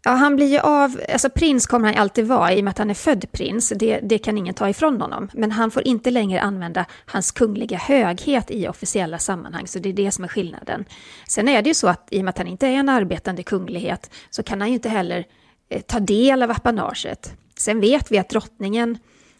Ja, 0.07 0.11
han 0.11 0.35
blir 0.35 0.47
ju 0.47 0.59
av, 0.59 1.01
alltså 1.13 1.29
prins 1.29 1.67
kommer 1.67 1.87
han 1.87 2.01
alltid 2.01 2.27
vara 2.27 2.53
i 2.53 2.59
och 2.59 2.63
med 2.63 2.71
att 2.71 2.77
han 2.77 2.89
är 2.89 2.93
född 2.93 3.31
prins, 3.31 3.73
det, 3.75 3.99
det 4.03 4.17
kan 4.17 4.37
ingen 4.37 4.53
ta 4.53 4.69
ifrån 4.69 5.01
honom. 5.01 5.29
Men 5.33 5.51
han 5.51 5.71
får 5.71 5.87
inte 5.87 6.11
längre 6.11 6.41
använda 6.41 6.85
hans 7.05 7.31
kungliga 7.31 7.77
höghet 7.77 8.51
i 8.51 8.67
officiella 8.67 9.19
sammanhang, 9.19 9.67
så 9.67 9.79
det 9.79 9.89
är 9.89 9.93
det 9.93 10.11
som 10.11 10.23
är 10.23 10.27
skillnaden. 10.27 10.85
Sen 11.27 11.47
är 11.47 11.61
det 11.61 11.69
ju 11.69 11.73
så 11.73 11.87
att 11.87 12.07
i 12.11 12.19
och 12.19 12.23
med 12.23 12.29
att 12.29 12.37
han 12.37 12.47
inte 12.47 12.67
är 12.67 12.71
en 12.71 12.89
arbetande 12.89 13.43
kunglighet 13.43 14.11
så 14.29 14.43
kan 14.43 14.61
han 14.61 14.69
ju 14.69 14.75
inte 14.75 14.89
heller 14.89 15.25
Eh, 15.69 15.81
ta 15.81 15.99
del 15.99 16.43
av 16.43 16.51
apanaget. 16.51 17.33
Sen 17.57 17.79
vet 17.79 18.11
vi 18.11 18.17
att 18.17 18.29
drottningen, 18.29 18.97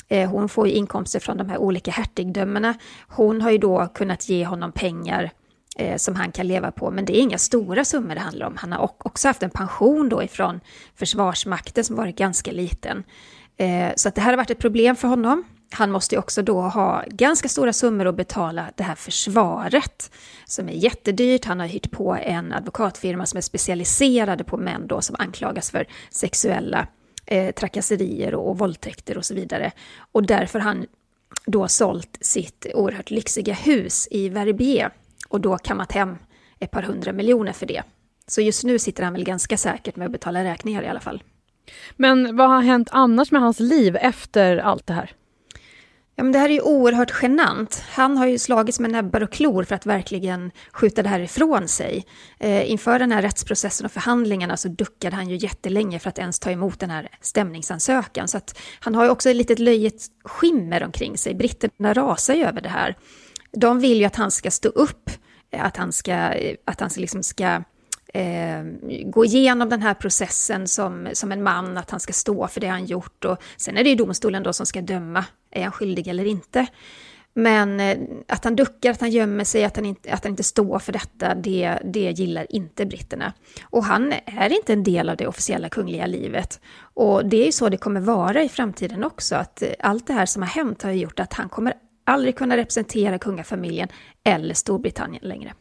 eh, 0.07 0.29
hon 0.29 0.49
får 0.49 0.67
ju 0.67 0.73
inkomster 0.73 1.19
från 1.19 1.37
de 1.37 1.49
här 1.49 1.57
olika 1.57 1.91
hertigdömena. 1.91 2.73
Hon 3.07 3.41
har 3.41 3.51
ju 3.51 3.57
då 3.57 3.87
kunnat 3.93 4.29
ge 4.29 4.45
honom 4.45 4.71
pengar 4.71 5.31
eh, 5.77 5.97
som 5.97 6.15
han 6.15 6.31
kan 6.31 6.47
leva 6.47 6.71
på, 6.71 6.91
men 6.91 7.05
det 7.05 7.17
är 7.17 7.21
inga 7.21 7.37
stora 7.37 7.85
summor 7.85 8.15
det 8.15 8.21
handlar 8.21 8.47
om. 8.47 8.55
Han 8.57 8.71
har 8.71 8.91
också 8.97 9.27
haft 9.27 9.43
en 9.43 9.49
pension 9.49 10.09
då 10.09 10.23
ifrån 10.23 10.59
Försvarsmakten 10.95 11.83
som 11.83 11.95
varit 11.95 12.17
ganska 12.17 12.51
liten. 12.51 13.03
Så 13.95 14.09
att 14.09 14.15
det 14.15 14.21
här 14.21 14.29
har 14.29 14.37
varit 14.37 14.49
ett 14.49 14.59
problem 14.59 14.95
för 14.95 15.07
honom. 15.07 15.43
Han 15.71 15.91
måste 15.91 16.15
ju 16.15 16.19
också 16.19 16.41
då 16.41 16.61
ha 16.61 17.03
ganska 17.07 17.49
stora 17.49 17.73
summor 17.73 18.07
att 18.07 18.15
betala 18.15 18.71
det 18.75 18.83
här 18.83 18.95
försvaret 18.95 20.11
som 20.45 20.69
är 20.69 20.73
jättedyrt. 20.73 21.45
Han 21.45 21.59
har 21.59 21.67
hyrt 21.67 21.91
på 21.91 22.15
en 22.15 22.53
advokatfirma 22.53 23.25
som 23.25 23.37
är 23.37 23.41
specialiserade 23.41 24.43
på 24.43 24.57
män 24.57 24.87
då 24.87 25.01
som 25.01 25.15
anklagas 25.19 25.71
för 25.71 25.87
sexuella 26.09 26.87
eh, 27.25 27.51
trakasserier 27.51 28.35
och, 28.35 28.49
och 28.49 28.57
våldtäkter 28.57 29.17
och 29.17 29.25
så 29.25 29.33
vidare. 29.33 29.71
Och 30.11 30.25
därför 30.25 30.59
han 30.59 30.85
då 31.45 31.67
sålt 31.67 32.17
sitt 32.21 32.65
oerhört 32.73 33.11
lyxiga 33.11 33.53
hus 33.53 34.07
i 34.11 34.29
Verbier 34.29 34.91
och 35.29 35.41
då 35.41 35.57
kammat 35.57 35.91
hem 35.91 36.17
ett 36.59 36.71
par 36.71 36.81
hundra 36.81 37.13
miljoner 37.13 37.53
för 37.53 37.65
det. 37.65 37.83
Så 38.27 38.41
just 38.41 38.63
nu 38.63 38.79
sitter 38.79 39.03
han 39.03 39.13
väl 39.13 39.23
ganska 39.23 39.57
säkert 39.57 39.95
med 39.95 40.05
att 40.05 40.11
betala 40.11 40.43
räkningar 40.43 40.83
i 40.83 40.87
alla 40.87 40.99
fall. 40.99 41.23
Men 41.95 42.35
vad 42.35 42.49
har 42.49 42.61
hänt 42.61 42.89
annars 42.91 43.31
med 43.31 43.41
hans 43.41 43.59
liv 43.59 43.95
efter 43.95 44.57
allt 44.57 44.87
det 44.87 44.93
här? 44.93 45.11
Ja, 46.19 46.23
men 46.23 46.31
det 46.31 46.39
här 46.39 46.49
är 46.49 46.53
ju 46.53 46.61
oerhört 46.61 47.13
genant. 47.21 47.83
Han 47.89 48.17
har 48.17 48.25
ju 48.25 48.37
slagits 48.37 48.79
med 48.79 48.91
näbbar 48.91 49.23
och 49.23 49.31
klor 49.31 49.63
för 49.63 49.75
att 49.75 49.85
verkligen 49.85 50.51
skjuta 50.71 51.03
det 51.03 51.09
här 51.09 51.19
ifrån 51.19 51.67
sig. 51.67 52.05
Eh, 52.39 52.71
inför 52.71 52.99
den 52.99 53.11
här 53.11 53.21
rättsprocessen 53.21 53.85
och 53.85 53.91
förhandlingarna 53.91 54.57
så 54.57 54.67
duckade 54.67 55.15
han 55.15 55.29
ju 55.29 55.35
jättelänge 55.35 55.99
för 55.99 56.09
att 56.09 56.19
ens 56.19 56.39
ta 56.39 56.51
emot 56.51 56.79
den 56.79 56.89
här 56.89 57.09
stämningsansökan. 57.21 58.27
Så 58.27 58.37
att 58.37 58.59
han 58.79 58.95
har 58.95 59.03
ju 59.03 59.09
också 59.09 59.29
ett 59.29 59.35
litet 59.35 59.59
löjligt 59.59 60.07
skimmer 60.23 60.83
omkring 60.83 61.17
sig. 61.17 61.35
Britterna 61.35 61.93
rasar 61.93 62.33
ju 62.33 62.43
över 62.43 62.61
det 62.61 62.69
här. 62.69 62.95
De 63.51 63.79
vill 63.79 63.97
ju 63.97 64.05
att 64.05 64.15
han 64.15 64.31
ska 64.31 64.51
stå 64.51 64.69
upp, 64.69 65.09
eh, 65.51 65.65
att 65.65 65.77
han 65.77 65.91
ska, 65.91 66.13
eh, 66.13 66.55
att 66.65 66.79
han 66.79 66.89
liksom 66.97 67.23
ska 67.23 67.63
eh, 68.13 68.63
gå 69.05 69.25
igenom 69.25 69.69
den 69.69 69.81
här 69.81 69.93
processen 69.93 70.67
som, 70.67 71.09
som 71.13 71.31
en 71.31 71.43
man, 71.43 71.77
att 71.77 71.91
han 71.91 71.99
ska 71.99 72.13
stå 72.13 72.47
för 72.47 72.61
det 72.61 72.67
han 72.67 72.85
gjort. 72.85 73.25
Och 73.25 73.37
sen 73.57 73.77
är 73.77 73.83
det 73.83 73.89
ju 73.89 73.95
domstolen 73.95 74.43
då 74.43 74.53
som 74.53 74.65
ska 74.65 74.81
döma, 74.81 75.25
är 75.57 75.63
han 75.63 75.71
skyldig 75.71 76.07
eller 76.07 76.25
inte? 76.25 76.67
Men 77.37 77.79
eh, 77.79 77.97
att 78.27 78.43
han 78.43 78.55
duckar, 78.55 78.91
att 78.91 79.01
han 79.01 79.09
gömmer 79.09 79.43
sig, 79.43 79.63
att 79.63 79.75
han 79.75 79.85
inte, 79.85 80.13
att 80.13 80.23
han 80.23 80.31
inte 80.33 80.43
står 80.43 80.79
för 80.79 80.93
detta, 80.93 81.35
det, 81.35 81.77
det 81.83 82.11
gillar 82.11 82.45
inte 82.49 82.85
britterna. 82.85 83.33
Och 83.63 83.83
han 83.83 84.13
är 84.25 84.53
inte 84.53 84.73
en 84.73 84.83
del 84.83 85.09
av 85.09 85.17
det 85.17 85.27
officiella 85.27 85.69
kungliga 85.69 86.05
livet. 86.05 86.59
Och 86.79 87.25
det 87.25 87.41
är 87.41 87.45
ju 87.45 87.51
så 87.51 87.69
det 87.69 87.77
kommer 87.77 87.99
vara 87.99 88.43
i 88.43 88.49
framtiden 88.49 89.03
också, 89.03 89.35
att 89.35 89.61
eh, 89.61 89.69
allt 89.79 90.07
det 90.07 90.13
här 90.13 90.25
som 90.25 90.41
har 90.41 90.49
hänt 90.49 90.83
har 90.83 90.91
gjort 90.91 91.19
att 91.19 91.33
han 91.33 91.49
kommer 91.49 91.73
aldrig 92.03 92.35
kunna 92.35 92.57
representera 92.57 93.19
kungafamiljen 93.19 93.89
eller 94.23 94.53
Storbritannien 94.53 95.23
längre. 95.27 95.53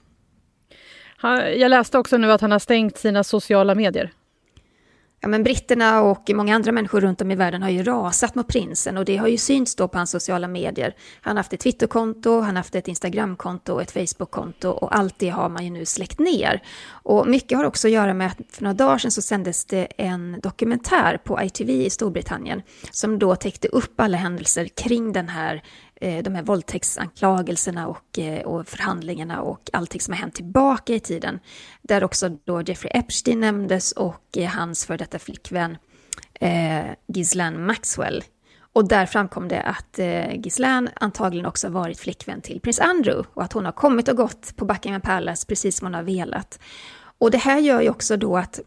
Jag 1.57 1.71
läste 1.71 1.99
också 1.99 2.17
nu 2.17 2.33
att 2.33 2.41
han 2.41 2.53
har 2.53 2.59
stängt 2.59 2.99
sina 2.99 3.25
sociala 3.25 3.75
medier. 3.75 4.12
Ja, 5.21 5.29
men 5.29 5.43
britterna 5.43 6.03
och 6.03 6.31
många 6.35 6.55
andra 6.55 6.73
människor 6.73 7.01
runt 7.01 7.21
om 7.21 7.31
i 7.31 7.35
världen 7.35 7.63
har 7.63 7.71
ju 7.71 7.83
rasat 7.83 8.35
mot 8.35 8.49
prinsen 8.49 8.97
och 8.97 9.05
det 9.05 9.17
har 9.17 9.29
ju 9.29 9.37
synts 9.37 9.77
då 9.77 9.89
på 9.89 9.99
hans 9.99 10.11
sociala 10.11 10.49
medier. 10.49 10.95
Han 11.21 11.37
har 11.37 11.39
haft 11.39 11.53
ett 11.53 11.61
Twitterkonto, 11.61 12.41
han 12.41 12.49
har 12.49 12.57
haft 12.57 12.75
ett 12.75 12.89
Instagramkonto 12.89 13.73
och 13.73 13.83
ett 13.83 13.91
Facebookkonto 13.91 14.69
och 14.69 14.97
allt 14.97 15.19
det 15.19 15.29
har 15.29 15.49
man 15.49 15.65
ju 15.65 15.71
nu 15.71 15.85
släckt 15.85 16.19
ner. 16.19 16.63
Och 16.89 17.29
mycket 17.29 17.59
har 17.59 17.65
också 17.65 17.89
att 17.89 17.93
göra 17.93 18.15
med 18.15 18.27
att 18.27 18.39
för 18.51 18.63
några 18.63 18.75
dagar 18.75 18.99
sedan 18.99 19.11
så 19.11 19.23
sändes 19.23 19.65
det 19.65 19.85
en 19.85 20.41
dokumentär 20.43 21.19
på 21.25 21.43
ITV 21.43 21.71
i 21.71 21.91
Storbritannien 21.91 22.63
som 22.91 23.19
då 23.19 23.37
täckte 23.37 23.69
upp 23.69 24.01
alla 24.01 24.17
händelser 24.17 24.69
kring 24.69 25.13
den 25.13 25.29
här 25.29 25.63
Eh, 26.00 26.23
de 26.23 26.35
här 26.35 26.43
våldtäktsanklagelserna 26.43 27.88
och, 27.88 28.19
eh, 28.19 28.43
och 28.43 28.69
förhandlingarna 28.69 29.43
och 29.43 29.71
allting 29.73 30.00
som 30.00 30.15
har 30.15 30.19
hänt 30.19 30.35
tillbaka 30.35 30.95
i 30.95 31.00
tiden. 31.00 31.41
Där 31.83 32.05
också 32.05 32.29
då 32.29 32.62
Jeffrey 32.62 32.91
Epstein 32.95 33.41
nämndes 33.41 33.93
och 33.93 34.37
eh, 34.37 34.49
hans 34.49 34.87
för 34.87 34.99
detta 34.99 35.19
flickvän 35.19 35.76
eh, 36.41 36.85
Ghislaine 37.07 37.67
Maxwell. 37.67 38.25
Och 38.73 38.88
där 38.88 39.07
framkom 39.07 39.49
det 39.49 39.62
att 39.62 39.99
eh, 39.99 40.35
Ghislaine 40.35 40.91
antagligen 40.95 41.47
också 41.47 41.69
varit 41.69 41.99
flickvän 41.99 42.41
till 42.41 42.61
prins 42.61 42.81
Andrew 42.81 43.29
och 43.35 43.43
att 43.43 43.53
hon 43.53 43.65
har 43.65 43.73
kommit 43.73 44.09
och 44.09 44.17
gått 44.17 44.57
på 44.57 44.65
Buckingham 44.65 45.00
Palace 45.00 45.47
precis 45.47 45.79
som 45.79 45.87
hon 45.87 45.95
har 45.95 46.03
velat. 46.03 46.59
Och 47.19 47.31
det 47.31 47.38
här 47.38 47.59
gör 47.59 47.81
ju 47.81 47.91
också 47.91 48.17
då 48.17 48.37
att 48.37 48.61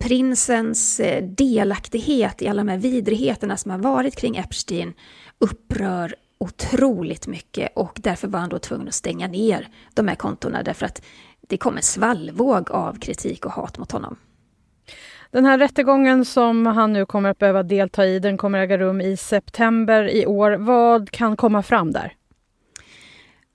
prinsens 0.00 1.00
delaktighet 1.22 2.42
i 2.42 2.48
alla 2.48 2.60
de 2.60 2.68
här 2.68 2.78
vidrigheterna 2.78 3.56
som 3.56 3.70
har 3.70 3.78
varit 3.78 4.16
kring 4.16 4.36
Epstein 4.36 4.92
upprör 5.38 6.14
otroligt 6.40 7.26
mycket 7.26 7.72
och 7.74 7.98
därför 8.02 8.28
var 8.28 8.40
han 8.40 8.48
då 8.48 8.58
tvungen 8.58 8.88
att 8.88 8.94
stänga 8.94 9.28
ner 9.28 9.68
de 9.94 10.08
här 10.08 10.14
kontona 10.14 10.62
därför 10.62 10.86
att 10.86 11.02
det 11.40 11.56
kom 11.56 11.76
en 11.76 11.82
svallvåg 11.82 12.70
av 12.70 12.98
kritik 12.98 13.46
och 13.46 13.52
hat 13.52 13.78
mot 13.78 13.92
honom. 13.92 14.16
Den 15.30 15.44
här 15.44 15.58
rättegången 15.58 16.24
som 16.24 16.66
han 16.66 16.92
nu 16.92 17.06
kommer 17.06 17.30
att 17.30 17.38
behöva 17.38 17.62
delta 17.62 18.06
i, 18.06 18.18
den 18.18 18.36
kommer 18.36 18.58
äga 18.58 18.78
rum 18.78 19.00
i 19.00 19.16
september 19.16 20.08
i 20.08 20.26
år. 20.26 20.50
Vad 20.50 21.10
kan 21.10 21.36
komma 21.36 21.62
fram 21.62 21.92
där? 21.92 22.12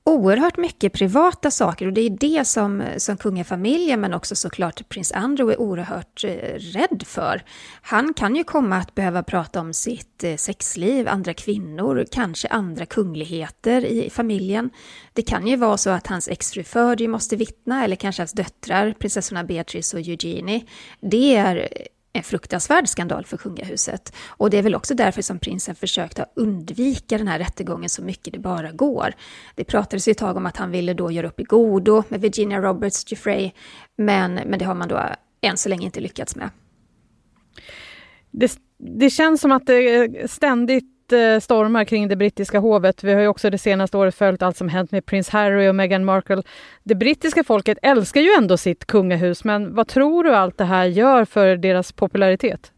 Oerhört 0.06 0.58
mycket 0.58 0.94
privata 0.94 1.52
saker 1.52 1.88
och 1.88 1.94
det 1.94 2.02
är 2.02 2.10
det 2.10 2.48
som, 2.48 2.84
som 2.98 3.18
kungafamiljen 3.18 4.02
men 4.02 4.14
också 4.14 4.36
såklart 4.36 4.90
prins 4.90 5.12
Andrew 5.12 5.54
är 5.54 5.62
oerhört 5.62 6.24
eh, 6.24 6.54
rädd 6.58 7.04
för. 7.06 7.44
Han 7.82 8.14
kan 8.14 8.36
ju 8.36 8.44
komma 8.44 8.78
att 8.78 8.96
behöva 8.96 9.24
prata 9.24 9.60
om 9.60 9.74
sitt 9.74 10.24
eh, 10.24 10.36
sexliv, 10.36 11.08
andra 11.08 11.34
kvinnor, 11.34 12.06
kanske 12.12 12.48
andra 12.48 12.86
kungligheter 12.86 13.86
i 13.86 14.10
familjen. 14.10 14.70
Det 15.14 15.22
kan 15.22 15.48
ju 15.48 15.56
vara 15.56 15.78
så 15.78 15.90
att 15.90 16.08
hans 16.08 16.28
exfru 16.28 16.64
Ferdy 16.64 17.08
måste 17.08 17.36
vittna 17.36 17.84
eller 17.84 17.96
kanske 17.96 18.22
hans 18.22 18.34
döttrar, 18.34 18.94
prinsessorna 19.00 19.44
Beatrice 19.44 19.94
och 19.94 20.00
Eugenie. 20.00 20.62
Det 21.02 21.36
är 21.36 21.70
en 22.16 22.24
fruktansvärd 22.24 22.90
skandal 22.90 23.26
för 23.26 23.38
kungahuset. 23.38 24.16
Och 24.28 24.50
det 24.50 24.58
är 24.58 24.64
väl 24.64 24.76
också 24.76 24.96
därför 24.96 25.22
som 25.22 25.40
prinsen 25.40 25.76
försökt 25.76 26.20
att 26.20 26.34
undvika 26.36 27.18
den 27.18 27.28
här 27.28 27.40
rättegången 27.40 27.90
så 27.90 28.02
mycket 28.02 28.34
det 28.34 28.40
bara 28.40 28.72
går. 28.72 29.14
Det 29.56 29.64
pratades 29.64 30.08
ju 30.08 30.12
ett 30.12 30.18
tag 30.18 30.38
om 30.38 30.46
att 30.46 30.58
han 30.58 30.72
ville 30.72 30.94
då 30.94 31.12
göra 31.12 31.28
upp 31.28 31.40
i 31.40 31.44
godo 31.44 32.04
med 32.10 32.22
Virginia 32.22 32.62
Roberts 32.62 33.12
Giuffre, 33.12 33.52
men, 33.98 34.34
men 34.34 34.60
det 34.60 34.66
har 34.66 34.76
man 34.76 34.88
då 34.88 35.02
än 35.42 35.58
så 35.58 35.70
länge 35.70 35.86
inte 35.86 36.00
lyckats 36.00 36.36
med. 36.36 36.50
Det, 38.32 38.60
det 38.78 39.10
känns 39.10 39.42
som 39.42 39.52
att 39.52 39.66
det 39.66 40.32
ständigt 40.32 40.95
stormar 41.42 41.86
kring 41.86 42.08
det 42.08 42.16
brittiska 42.16 42.60
hovet. 42.60 43.04
Vi 43.04 43.14
har 43.14 43.22
ju 43.22 43.28
också 43.28 43.50
det 43.50 43.58
senaste 43.58 43.98
året 43.98 44.16
följt 44.16 44.42
allt 44.42 44.58
som 44.58 44.70
hänt 44.70 44.92
med 44.92 45.06
prins 45.06 45.30
Harry 45.30 45.68
och 45.68 45.76
Meghan 45.76 46.06
Markle. 46.06 46.44
Det 46.84 46.96
brittiska 46.96 47.44
folket 47.44 47.78
älskar 47.82 48.22
ju 48.22 48.30
ändå 48.38 48.58
sitt 48.58 48.86
kungahus, 48.86 49.44
men 49.44 49.76
vad 49.76 49.88
tror 49.88 50.24
du 50.24 50.36
allt 50.36 50.58
det 50.58 50.66
här 50.66 50.86
gör 50.86 51.26
för 51.26 51.58
deras 51.58 51.92
popularitet? 51.92 52.72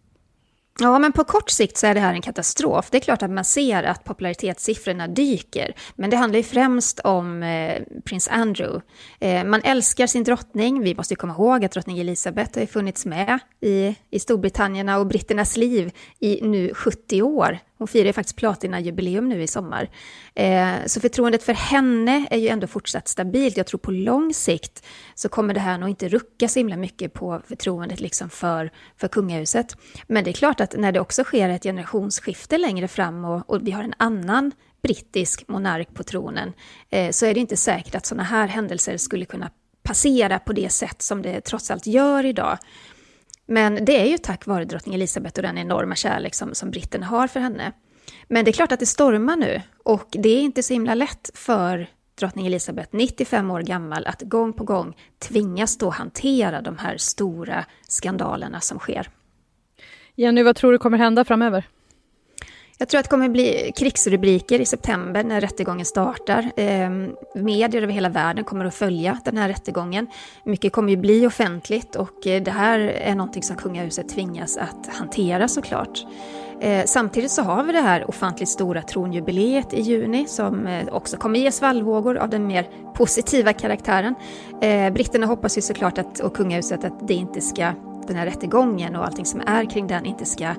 Ja, 0.80 1.00
men 1.00 1.12
på 1.12 1.24
kort 1.24 1.50
sikt 1.50 1.78
så 1.78 1.88
är 1.88 1.94
det 1.94 2.00
här 2.00 2.14
en 2.14 2.22
katastrof. 2.22 2.90
Det 2.90 2.98
är 2.98 3.02
klart 3.02 3.24
att 3.24 3.32
man 3.32 3.46
ser 3.46 3.84
att 3.84 4.04
popularitetssiffrorna 4.04 5.08
dyker, 5.08 5.74
men 5.96 6.10
det 6.10 6.18
handlar 6.18 6.38
ju 6.38 6.44
främst 6.44 7.00
om 7.00 7.44
eh, 7.44 7.82
prins 8.06 8.28
Andrew. 8.28 8.82
Eh, 9.20 9.44
man 9.44 9.62
älskar 9.64 10.08
sin 10.08 10.24
drottning. 10.24 10.82
Vi 10.82 10.96
måste 10.96 11.16
komma 11.16 11.34
ihåg 11.34 11.66
att 11.66 11.72
drottning 11.72 12.00
Elizabeth 12.00 12.52
har 12.54 12.62
ju 12.62 12.68
funnits 12.68 13.06
med 13.06 13.40
i, 13.62 13.96
i 14.10 14.20
Storbritannien 14.20 14.90
och 14.90 15.08
britternas 15.08 15.58
liv 15.58 15.92
i 16.20 16.40
nu 16.42 16.74
70 16.74 17.22
år. 17.22 17.60
Hon 17.78 17.88
firar 17.88 18.06
ju 18.06 18.14
faktiskt 18.14 18.36
platinajubileum 18.36 19.30
nu 19.30 19.44
i 19.44 19.48
sommar. 19.48 19.90
Eh, 20.36 20.76
så 20.86 21.02
förtroendet 21.02 21.44
för 21.44 21.54
henne 21.54 22.28
är 22.32 22.38
ju 22.38 22.48
ändå 22.48 22.68
fortsatt 22.68 23.08
stabilt. 23.08 23.58
Jag 23.58 23.68
tror 23.68 23.80
på 23.80 23.92
lång 23.92 24.34
sikt 24.34 24.86
så 25.16 25.30
kommer 25.30 25.54
det 25.54 25.60
här 25.60 25.78
nog 25.78 25.90
inte 25.90 26.10
rucka 26.10 26.48
så 26.48 26.60
himla 26.60 26.78
mycket 26.78 27.14
på 27.14 27.42
förtroendet 27.48 28.00
liksom 28.00 28.30
för, 28.30 28.72
för 28.98 29.08
kungahuset. 29.08 29.78
Men 30.08 30.24
det 30.24 30.32
är 30.32 30.34
klart 30.34 30.60
att 30.60 30.76
när 30.78 30.92
det 30.92 31.00
också 31.00 31.24
sker 31.24 31.50
ett 31.50 31.64
generationsskifte 31.64 32.58
längre 32.58 32.88
fram 32.88 33.26
och, 33.26 33.50
och 33.50 33.68
vi 33.68 33.72
har 33.72 33.84
en 33.84 33.94
annan 33.98 34.52
brittisk 34.82 35.48
monark 35.48 35.94
på 35.94 36.04
tronen, 36.04 36.54
eh, 36.90 37.12
så 37.12 37.26
är 37.26 37.34
det 37.34 37.40
inte 37.40 37.58
säkert 37.58 37.96
att 37.96 38.06
sådana 38.06 38.24
här 38.24 38.48
händelser 38.48 38.98
skulle 38.98 39.26
kunna 39.26 39.50
passera 39.84 40.40
på 40.40 40.54
det 40.54 40.70
sätt 40.70 41.02
som 41.02 41.22
det 41.22 41.42
trots 41.42 41.72
allt 41.72 41.88
gör 41.88 42.26
idag. 42.26 42.58
Men 43.48 43.86
det 43.86 44.02
är 44.02 44.06
ju 44.06 44.18
tack 44.18 44.46
vare 44.46 44.66
drottning 44.66 44.96
Elizabeth 44.96 45.40
och 45.40 45.44
den 45.44 45.58
enorma 45.58 45.96
kärlek 45.96 46.36
som, 46.36 46.56
som 46.56 46.72
britterna 46.72 47.06
har 47.06 47.28
för 47.28 47.40
henne. 47.40 47.72
Men 48.28 48.46
det 48.46 48.52
är 48.52 48.54
klart 48.54 48.72
att 48.72 48.80
det 48.80 48.86
stormar 48.86 49.36
nu 49.36 49.62
och 49.84 50.08
det 50.12 50.30
är 50.30 50.42
inte 50.42 50.64
så 50.64 50.74
himla 50.74 50.96
lätt 50.96 51.30
för 51.34 51.88
drottning 52.20 52.48
Elizabeth, 52.48 52.90
95 52.92 53.52
år 53.52 53.62
gammal, 53.62 54.06
att 54.06 54.22
gång 54.22 54.54
på 54.54 54.64
gång 54.64 54.98
tvingas 55.20 55.78
då 55.78 55.90
hantera 55.90 56.62
de 56.62 56.78
här 56.78 56.98
stora 56.98 57.66
skandalerna 57.88 58.60
som 58.60 58.80
sker. 58.80 59.10
Jenny, 60.16 60.44
vad 60.44 60.56
tror 60.56 60.72
du 60.72 60.78
kommer 60.78 60.98
hända 60.98 61.26
framöver? 61.26 61.68
Jag 62.80 62.90
tror 62.90 63.00
att 63.00 63.06
det 63.06 63.10
kommer 63.10 63.30
bli 63.30 63.72
krigsrubriker 63.76 64.62
i 64.62 64.66
september 64.66 65.24
när 65.24 65.42
rättegången 65.42 65.86
startar. 65.86 66.52
Eh, 66.56 66.90
medier 67.36 67.82
över 67.82 67.94
hela 67.94 68.10
världen 68.10 68.44
kommer 68.44 68.66
att 68.66 68.76
följa 68.76 69.20
den 69.26 69.38
här 69.38 69.48
rättegången. 69.48 70.08
Mycket 70.44 70.74
kommer 70.74 70.90
ju 70.90 70.98
bli 70.98 71.28
offentligt 71.28 71.96
och 71.96 72.28
eh, 72.28 72.44
det 72.44 72.52
här 72.52 72.80
är 72.80 73.16
någonting 73.16 73.44
som 73.44 73.56
kungahuset 73.56 74.10
tvingas 74.10 74.58
att 74.58 74.96
hantera 74.96 75.48
såklart. 75.48 76.06
Eh, 76.62 76.86
samtidigt 76.86 77.32
så 77.32 77.42
har 77.42 77.64
vi 77.64 77.74
det 77.74 77.82
här 77.82 78.10
ofantligt 78.10 78.50
stora 78.50 78.82
tronjubileet 78.82 79.74
i 79.74 79.82
juni 79.82 80.26
som 80.28 80.68
eh, 80.68 80.88
också 80.88 81.18
kommer 81.18 81.40
ge 81.40 81.52
svallvågor 81.52 82.18
av 82.18 82.30
den 82.30 82.48
mer 82.48 82.68
positiva 82.96 83.54
karaktären. 83.54 84.16
Eh, 84.62 84.94
britterna 84.94 85.28
hoppas 85.28 85.58
ju 85.58 85.62
såklart 85.62 85.98
att, 85.98 86.20
och 86.20 86.36
kungahuset 86.36 86.84
att 86.84 87.08
det 87.08 87.14
inte 87.14 87.42
ska, 87.42 87.74
den 88.08 88.16
här 88.16 88.26
rättegången 88.26 88.96
och 88.96 89.06
allting 89.06 89.26
som 89.26 89.42
är 89.46 89.70
kring 89.70 89.88
den 89.88 90.06
inte 90.06 90.26
ska 90.26 90.54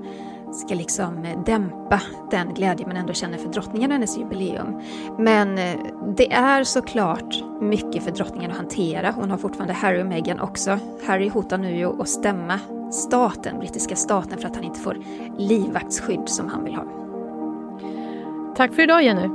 ska 0.52 0.74
liksom 0.74 1.24
eh, 1.24 1.38
dämpa 1.46 2.00
den 2.30 2.54
glädje 2.54 2.86
man 2.86 2.96
ändå 2.96 3.12
känner 3.12 3.38
för 3.38 3.48
drottningen 3.48 3.90
och 3.90 3.94
hennes 3.94 4.18
jubileum. 4.18 4.80
Men 5.18 5.58
eh, 5.58 5.76
det 6.16 6.32
är 6.32 6.64
såklart 6.64 7.60
mycket 7.60 8.02
för 8.02 8.10
drottningen 8.10 8.50
att 8.50 8.56
hantera. 8.56 9.10
Hon 9.10 9.30
har 9.30 9.38
fortfarande 9.38 9.74
Harry 9.74 10.02
och 10.02 10.06
Meghan 10.06 10.40
också. 10.40 10.78
Harry 11.06 11.28
hotar 11.28 11.58
nu 11.58 11.76
ju 11.76 12.00
att 12.00 12.08
stämma 12.08 12.60
staten, 12.92 13.58
brittiska 13.58 13.96
staten, 13.96 14.38
för 14.38 14.48
att 14.48 14.56
han 14.56 14.64
inte 14.64 14.80
får 14.80 14.98
livvaktsskydd 15.38 16.28
som 16.28 16.48
han 16.48 16.64
vill 16.64 16.74
ha. 16.74 16.84
Tack 18.56 18.74
för 18.74 18.82
idag 18.82 19.02
Jenny. 19.02 19.28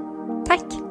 Tack. 0.47 0.82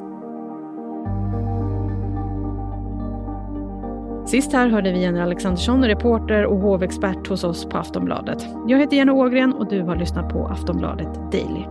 Sist 4.33 4.53
här 4.53 4.67
hörde 4.67 4.91
vi 4.91 5.01
Jenny 5.01 5.19
Alexandersson, 5.19 5.85
reporter 5.85 6.45
och 6.45 6.57
hovexpert 6.57 7.27
hos 7.27 7.43
oss 7.43 7.65
på 7.65 7.77
Aftonbladet. 7.77 8.47
Jag 8.67 8.79
heter 8.79 8.97
Jenny 8.97 9.11
Ågren 9.11 9.53
och 9.53 9.69
du 9.69 9.81
har 9.81 9.95
lyssnat 9.95 10.29
på 10.29 10.47
Aftonbladet 10.47 11.31
Daily. 11.31 11.65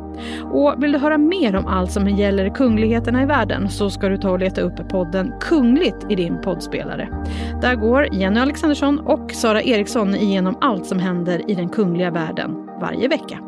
Och 0.53 0.75
vill 0.83 0.93
du 0.93 0.99
höra 0.99 1.19
mer 1.19 1.57
om 1.57 1.67
allt 1.67 1.93
som 1.93 2.09
gäller 2.09 2.55
kungligheterna 2.55 3.23
i 3.23 3.27
världen 3.27 3.69
så 3.69 3.91
ska 3.91 4.09
du 4.09 4.17
ta 4.17 4.31
och 4.31 4.39
leta 4.39 4.61
upp 4.61 4.89
podden 4.89 5.33
Kungligt 5.41 5.97
i 6.09 6.15
din 6.15 6.41
poddspelare. 6.41 7.09
Där 7.63 7.75
går 7.75 8.15
Jenny 8.15 8.41
Alexandersson 8.41 8.99
och 8.99 9.33
Sara 9.33 9.63
Eriksson 9.63 10.15
igenom 10.15 10.59
allt 10.61 10.87
som 10.87 10.99
händer 10.99 11.51
i 11.51 11.55
den 11.55 11.69
kungliga 11.69 12.11
världen 12.11 12.69
varje 12.81 13.09
vecka. 13.09 13.39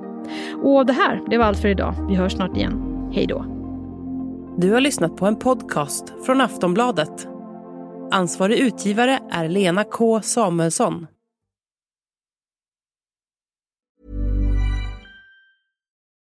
Och 0.62 0.86
det 0.86 0.92
här, 0.92 1.20
det 1.30 1.38
var 1.38 1.44
allt 1.44 1.58
för 1.58 1.68
idag. 1.68 1.94
Vi 2.08 2.14
hörs 2.14 2.32
snart 2.32 2.56
igen. 2.56 3.10
Hej 3.12 3.26
då! 3.26 3.44
Du 4.56 4.72
har 4.72 4.80
lyssnat 4.80 5.16
på 5.16 5.26
en 5.26 5.36
podcast 5.36 6.12
från 6.26 6.40
Aftonbladet 6.40 7.33
Ansvarig 8.10 8.58
utgivare 8.58 9.20
är 9.30 9.48
Lena 9.48 9.84
K 9.84 10.22
Samuelsson. 10.22 11.06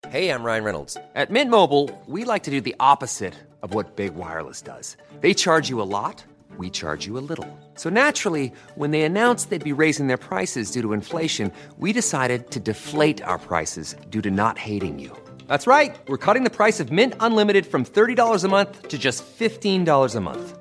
Hej, 0.08 0.26
jag 0.26 0.46
Ryan 0.46 0.64
Reynolds. 0.64 0.98
På 1.14 1.34
Mint 1.34 1.52
Mobile, 1.52 1.88
we 2.08 2.34
like 2.34 2.44
vi 2.52 2.62
göra 2.62 2.94
opposite 2.94 3.34
of 3.62 3.74
vad 3.74 3.86
Big 3.96 4.12
Wireless 4.14 4.62
does. 4.62 4.98
They 5.22 5.34
charge 5.34 5.70
you 5.70 5.82
a 5.82 5.86
lot, 5.86 6.26
we 6.58 6.70
charge 6.70 7.08
you 7.08 7.18
a 7.18 7.26
little. 7.30 7.48
So 7.76 7.90
naturally, 7.90 8.52
when 8.76 8.92
they 8.92 9.04
announced 9.04 9.50
they'd 9.50 9.76
be 9.76 9.84
raising 9.84 10.08
their 10.08 10.18
prices 10.18 10.72
due 10.72 10.82
to 10.82 10.94
inflation, 10.94 11.52
we 11.80 11.94
decided 11.94 12.50
to 12.52 12.60
deflate 12.60 13.24
our 13.24 13.40
prices 13.40 13.96
due 14.10 14.22
to 14.22 14.30
not 14.30 14.58
hating 14.58 15.00
you. 15.00 15.12
That's 15.48 15.68
right. 15.68 15.96
We're 16.08 16.34
cutting 16.34 16.44
the 16.44 16.56
price 16.56 16.84
of 16.84 16.92
Mint 16.92 17.14
Unlimited 17.20 17.66
from 17.66 17.86
$30 17.86 18.44
a 18.44 18.48
month 18.48 18.88
to 18.88 18.98
just 18.98 19.24
$15 19.40 20.16
a 20.16 20.22
month. 20.22 20.61